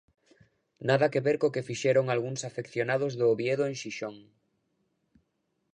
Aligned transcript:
Nada 0.89 1.11
que 1.13 1.23
ver 1.25 1.37
co 1.41 1.53
que 1.55 1.67
fixeron 1.69 2.05
algúns 2.07 2.41
afeccionados 2.49 3.13
do 3.19 3.25
Oviedo 3.33 3.63
en 3.69 3.75
Xixón. 3.81 4.17